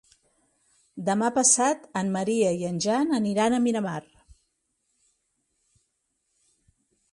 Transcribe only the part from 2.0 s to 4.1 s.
en Maria i en Jan aniran a Miramar.